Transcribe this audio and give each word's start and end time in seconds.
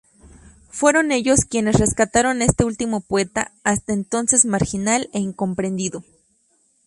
Fueron 0.71 1.11
ellos 1.11 1.41
quienes 1.45 1.77
rescataron 1.77 2.41
a 2.41 2.45
este 2.45 2.63
último 2.63 3.01
poeta, 3.01 3.51
hasta 3.63 3.93
entonces 3.93 4.45
marginal 4.45 5.07
e 5.13 5.19
incomprendido. 5.19 6.03